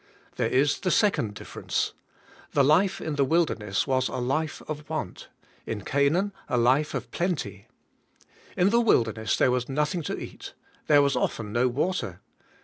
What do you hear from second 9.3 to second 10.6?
there was nothing to eat;